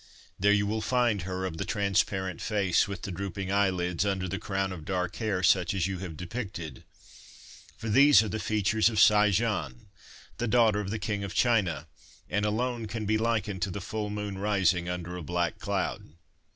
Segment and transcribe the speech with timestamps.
[0.39, 4.39] There you will find her of the transparent face with the drooping eyelids under the
[4.39, 6.83] crown of dark hair such as you have depicted,
[7.77, 9.89] for these are the features of Sai Jen,
[10.39, 11.85] the daughter of the King of China,
[12.31, 16.01] and alone can be likened to the full moon rising under a black cloud.'